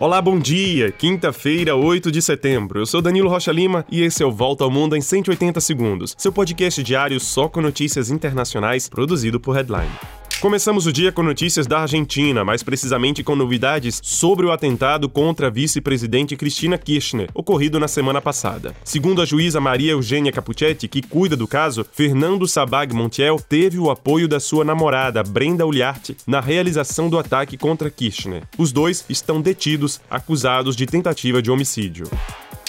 Olá, 0.00 0.22
bom 0.22 0.38
dia! 0.38 0.92
Quinta-feira, 0.92 1.74
8 1.74 2.12
de 2.12 2.22
setembro. 2.22 2.78
Eu 2.78 2.86
sou 2.86 3.02
Danilo 3.02 3.28
Rocha 3.28 3.50
Lima 3.50 3.84
e 3.90 4.00
esse 4.00 4.22
é 4.22 4.26
o 4.26 4.30
Volta 4.30 4.62
ao 4.62 4.70
Mundo 4.70 4.94
em 4.94 5.00
180 5.00 5.60
Segundos, 5.60 6.14
seu 6.16 6.32
podcast 6.32 6.80
diário 6.84 7.18
só 7.18 7.48
com 7.48 7.60
notícias 7.60 8.08
internacionais 8.08 8.88
produzido 8.88 9.40
por 9.40 9.56
Headline. 9.56 9.90
Começamos 10.40 10.86
o 10.86 10.92
dia 10.92 11.10
com 11.10 11.20
notícias 11.24 11.66
da 11.66 11.80
Argentina, 11.80 12.44
mais 12.44 12.62
precisamente 12.62 13.24
com 13.24 13.34
novidades 13.34 14.00
sobre 14.04 14.46
o 14.46 14.52
atentado 14.52 15.08
contra 15.08 15.48
a 15.48 15.50
vice-presidente 15.50 16.36
Cristina 16.36 16.78
Kirchner, 16.78 17.28
ocorrido 17.34 17.80
na 17.80 17.88
semana 17.88 18.20
passada. 18.20 18.72
Segundo 18.84 19.20
a 19.20 19.24
juíza 19.24 19.60
Maria 19.60 19.90
Eugênia 19.90 20.30
Capuchetti, 20.30 20.86
que 20.86 21.02
cuida 21.02 21.36
do 21.36 21.48
caso, 21.48 21.84
Fernando 21.92 22.46
Sabag 22.46 22.94
Montiel 22.94 23.40
teve 23.48 23.80
o 23.80 23.90
apoio 23.90 24.28
da 24.28 24.38
sua 24.38 24.64
namorada, 24.64 25.24
Brenda 25.24 25.66
Uliarte, 25.66 26.16
na 26.24 26.40
realização 26.40 27.10
do 27.10 27.18
ataque 27.18 27.56
contra 27.56 27.90
Kirchner. 27.90 28.44
Os 28.56 28.70
dois 28.70 29.04
estão 29.08 29.40
detidos, 29.40 30.00
acusados 30.08 30.76
de 30.76 30.86
tentativa 30.86 31.42
de 31.42 31.50
homicídio. 31.50 32.08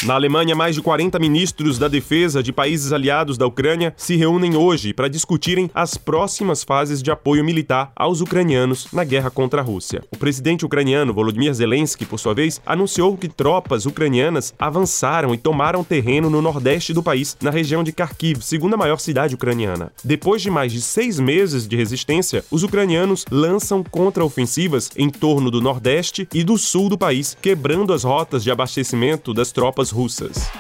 Na 0.05 0.13
Alemanha, 0.13 0.55
mais 0.55 0.75
de 0.75 0.81
40 0.81 1.19
ministros 1.19 1.77
da 1.77 1.89
defesa 1.89 2.41
de 2.41 2.53
países 2.53 2.93
aliados 2.93 3.37
da 3.37 3.45
Ucrânia 3.45 3.93
se 3.97 4.15
reúnem 4.15 4.55
hoje 4.55 4.93
para 4.93 5.09
discutirem 5.09 5.69
as 5.73 5.97
próximas 5.97 6.63
fases 6.63 7.03
de 7.03 7.11
apoio 7.11 7.43
militar 7.43 7.91
aos 7.97 8.21
ucranianos 8.21 8.87
na 8.93 9.03
guerra 9.03 9.29
contra 9.29 9.59
a 9.59 9.63
Rússia. 9.63 10.01
O 10.09 10.17
presidente 10.17 10.65
ucraniano 10.65 11.13
Volodymyr 11.13 11.53
Zelensky, 11.53 12.05
por 12.05 12.17
sua 12.17 12.33
vez, 12.33 12.61
anunciou 12.65 13.17
que 13.17 13.27
tropas 13.27 13.85
ucranianas 13.85 14.53
avançaram 14.57 15.33
e 15.33 15.37
tomaram 15.37 15.83
terreno 15.83 16.29
no 16.29 16.41
nordeste 16.41 16.93
do 16.93 17.03
país, 17.03 17.35
na 17.41 17.51
região 17.51 17.83
de 17.83 17.91
Kharkiv, 17.91 18.41
segunda 18.41 18.77
maior 18.77 18.99
cidade 18.99 19.35
ucraniana. 19.35 19.91
Depois 20.01 20.41
de 20.41 20.49
mais 20.49 20.71
de 20.71 20.79
seis 20.79 21.19
meses 21.19 21.67
de 21.67 21.75
resistência, 21.75 22.45
os 22.49 22.63
ucranianos 22.63 23.25
lançam 23.29 23.83
contra-ofensivas 23.83 24.91
em 24.95 25.09
torno 25.09 25.51
do 25.51 25.59
nordeste 25.59 26.25
e 26.33 26.41
do 26.41 26.57
sul 26.57 26.87
do 26.87 26.97
país, 26.97 27.35
quebrando 27.41 27.91
as 27.91 28.05
rotas 28.05 28.45
de 28.45 28.49
abastecimento 28.49 29.33
das 29.33 29.51
tropas 29.51 29.88
tropas 29.89 29.91
russas. 29.91 30.51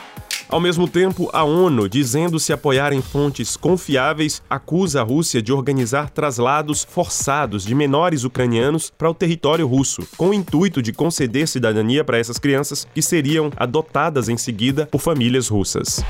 Ao 0.47 0.59
mesmo 0.59 0.87
tempo, 0.87 1.29
a 1.31 1.43
ONU, 1.43 1.87
dizendo 1.87 2.39
se 2.39 2.51
apoiar 2.51 2.91
em 2.91 3.03
fontes 3.03 3.55
confiáveis, 3.55 4.41
acusa 4.49 4.99
a 4.99 5.03
Rússia 5.03 5.43
de 5.43 5.53
organizar 5.53 6.09
traslados 6.09 6.83
forçados 6.83 7.63
de 7.63 7.75
menores 7.75 8.23
ucranianos 8.23 8.91
para 8.97 9.09
o 9.09 9.13
território 9.13 9.67
russo, 9.67 10.01
com 10.17 10.29
o 10.29 10.33
intuito 10.33 10.81
de 10.81 10.91
conceder 10.91 11.47
cidadania 11.47 12.03
para 12.03 12.17
essas 12.17 12.39
crianças 12.39 12.87
que 12.95 13.01
seriam 13.01 13.51
adotadas 13.55 14.27
em 14.27 14.37
seguida 14.37 14.87
por 14.87 14.99
famílias 14.99 15.47
russas. 15.47 16.03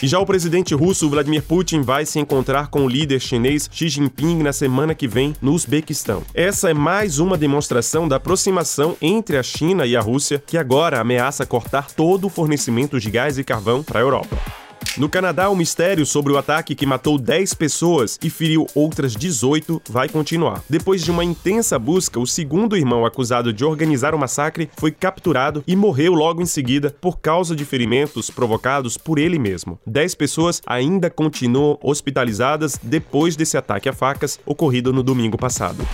E 0.00 0.06
já 0.06 0.18
o 0.20 0.26
presidente 0.26 0.74
russo 0.74 1.10
Vladimir 1.10 1.42
Putin 1.42 1.80
vai 1.80 2.06
se 2.06 2.20
encontrar 2.20 2.68
com 2.68 2.84
o 2.84 2.88
líder 2.88 3.20
chinês 3.20 3.68
Xi 3.72 3.88
Jinping 3.88 4.42
na 4.42 4.52
semana 4.52 4.94
que 4.94 5.08
vem 5.08 5.34
no 5.42 5.52
Uzbequistão. 5.52 6.22
Essa 6.32 6.70
é 6.70 6.74
mais 6.74 7.18
uma 7.18 7.36
demonstração 7.36 8.06
da 8.06 8.16
aproximação 8.16 8.96
entre 9.02 9.36
a 9.36 9.42
China 9.42 9.84
e 9.86 9.96
a 9.96 10.00
Rússia, 10.00 10.40
que 10.46 10.56
agora 10.56 11.00
ameaça 11.00 11.44
cortar 11.44 11.90
todo 11.90 12.28
o 12.28 12.30
fornecimento 12.30 13.00
de 13.00 13.10
gás 13.10 13.38
e 13.38 13.44
carvão 13.44 13.82
para 13.82 13.98
a 13.98 14.02
Europa. 14.02 14.57
No 14.98 15.08
Canadá, 15.08 15.48
o 15.48 15.54
mistério 15.54 16.04
sobre 16.04 16.32
o 16.32 16.36
ataque 16.36 16.74
que 16.74 16.84
matou 16.84 17.18
10 17.18 17.54
pessoas 17.54 18.18
e 18.20 18.28
feriu 18.28 18.66
outras 18.74 19.14
18 19.14 19.80
vai 19.88 20.08
continuar. 20.08 20.64
Depois 20.68 21.04
de 21.04 21.12
uma 21.12 21.22
intensa 21.22 21.78
busca, 21.78 22.18
o 22.18 22.26
segundo 22.26 22.76
irmão 22.76 23.06
acusado 23.06 23.52
de 23.52 23.64
organizar 23.64 24.12
o 24.12 24.18
massacre 24.18 24.68
foi 24.76 24.90
capturado 24.90 25.62
e 25.68 25.76
morreu 25.76 26.14
logo 26.14 26.42
em 26.42 26.46
seguida 26.46 26.96
por 27.00 27.20
causa 27.20 27.54
de 27.54 27.64
ferimentos 27.64 28.28
provocados 28.28 28.96
por 28.96 29.20
ele 29.20 29.38
mesmo. 29.38 29.78
10 29.86 30.16
pessoas 30.16 30.60
ainda 30.66 31.08
continuam 31.08 31.78
hospitalizadas 31.80 32.76
depois 32.82 33.36
desse 33.36 33.56
ataque 33.56 33.88
a 33.88 33.92
facas 33.92 34.40
ocorrido 34.44 34.92
no 34.92 35.04
domingo 35.04 35.38
passado. 35.38 35.86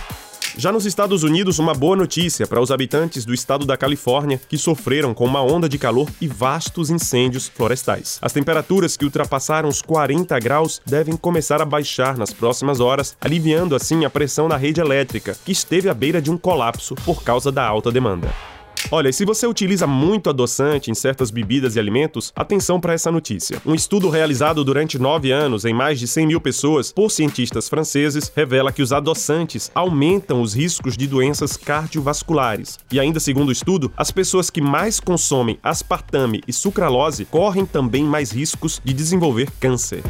Já 0.57 0.71
nos 0.71 0.85
Estados 0.85 1.23
Unidos, 1.23 1.59
uma 1.59 1.73
boa 1.73 1.97
notícia 1.97 2.47
para 2.47 2.61
os 2.61 2.71
habitantes 2.71 3.25
do 3.25 3.33
estado 3.33 3.65
da 3.65 3.75
Califórnia 3.75 4.39
que 4.47 4.57
sofreram 4.57 5.13
com 5.13 5.25
uma 5.25 5.41
onda 5.41 5.67
de 5.67 5.77
calor 5.77 6.09
e 6.21 6.27
vastos 6.27 6.89
incêndios 6.89 7.47
florestais. 7.47 8.17
As 8.21 8.31
temperaturas 8.31 8.95
que 8.95 9.03
ultrapassaram 9.03 9.67
os 9.67 9.81
40 9.81 10.39
graus 10.39 10.81
devem 10.85 11.17
começar 11.17 11.61
a 11.61 11.65
baixar 11.65 12.17
nas 12.17 12.31
próximas 12.31 12.79
horas, 12.79 13.17
aliviando 13.19 13.75
assim 13.75 14.05
a 14.05 14.09
pressão 14.09 14.47
na 14.47 14.55
rede 14.55 14.79
elétrica, 14.79 15.35
que 15.45 15.51
esteve 15.51 15.89
à 15.89 15.93
beira 15.93 16.21
de 16.21 16.31
um 16.31 16.37
colapso 16.37 16.95
por 17.03 17.21
causa 17.21 17.51
da 17.51 17.65
alta 17.65 17.91
demanda. 17.91 18.54
Olha, 18.91 19.11
se 19.11 19.25
você 19.25 19.47
utiliza 19.47 19.87
muito 19.87 20.29
adoçante 20.29 20.91
em 20.91 20.93
certas 20.93 21.31
bebidas 21.31 21.75
e 21.75 21.79
alimentos, 21.79 22.31
atenção 22.35 22.79
para 22.79 22.93
essa 22.93 23.11
notícia. 23.11 23.59
Um 23.65 23.73
estudo 23.73 24.09
realizado 24.09 24.63
durante 24.63 24.99
nove 24.99 25.31
anos 25.31 25.65
em 25.65 25.73
mais 25.73 25.99
de 25.99 26.07
100 26.07 26.27
mil 26.27 26.39
pessoas 26.39 26.91
por 26.91 27.09
cientistas 27.09 27.67
franceses 27.67 28.31
revela 28.35 28.71
que 28.71 28.83
os 28.83 28.93
adoçantes 28.93 29.71
aumentam 29.73 30.39
os 30.39 30.53
riscos 30.53 30.95
de 30.95 31.07
doenças 31.07 31.57
cardiovasculares. 31.57 32.77
E 32.91 32.99
ainda 32.99 33.19
segundo 33.19 33.49
o 33.49 33.51
estudo, 33.51 33.91
as 33.97 34.11
pessoas 34.11 34.51
que 34.51 34.61
mais 34.61 34.99
consomem 34.99 35.57
aspartame 35.63 36.41
e 36.47 36.53
sucralose 36.53 37.25
correm 37.25 37.65
também 37.65 38.03
mais 38.03 38.31
riscos 38.31 38.79
de 38.85 38.93
desenvolver 38.93 39.49
câncer. 39.59 40.03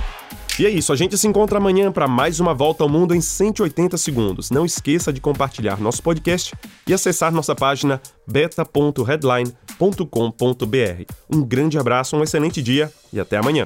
E 0.58 0.66
é 0.66 0.70
isso, 0.70 0.94
a 0.94 0.96
gente 0.96 1.18
se 1.18 1.28
encontra 1.28 1.58
amanhã 1.58 1.92
para 1.92 2.08
mais 2.08 2.40
uma 2.40 2.54
volta 2.54 2.82
ao 2.82 2.90
mundo 2.90 3.14
em 3.14 3.20
180 3.20 3.98
segundos. 3.98 4.50
Não 4.50 4.66
esqueça 4.66 5.12
de 5.12 5.20
compartilhar 5.20 5.82
nosso 5.82 6.02
podcast 6.02 6.56
e 6.88 6.94
acessar 6.94 7.34
nossa 7.34 7.54
página 7.54 8.02
beta.headline.com.br. 8.26 11.14
Um 11.30 11.44
grande 11.44 11.78
abraço, 11.78 12.16
um 12.16 12.24
excelente 12.24 12.62
dia 12.62 12.90
e 13.12 13.20
até 13.20 13.36
amanhã. 13.36 13.66